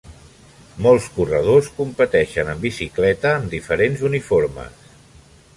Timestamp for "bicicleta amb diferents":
2.69-4.05